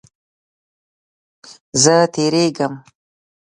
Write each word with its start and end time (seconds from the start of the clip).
زه 1.83 1.95
تیریږم 2.13 2.73